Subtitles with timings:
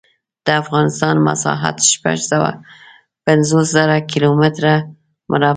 [0.45, 2.51] د افغانستان مسحت شپږ سوه
[3.25, 4.73] پنځوس زره کیلو متره
[5.29, 5.49] مربع دی.